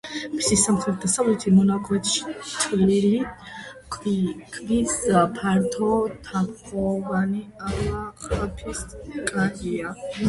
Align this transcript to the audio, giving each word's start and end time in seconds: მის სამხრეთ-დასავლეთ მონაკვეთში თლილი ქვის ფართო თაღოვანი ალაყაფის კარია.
მის 0.35 0.47
სამხრეთ-დასავლეთ 0.59 1.43
მონაკვეთში 1.57 2.31
თლილი 2.53 3.11
ქვის 3.97 4.95
ფართო 5.37 5.91
თაღოვანი 6.29 7.45
ალაყაფის 7.69 8.83
კარია. 9.33 9.95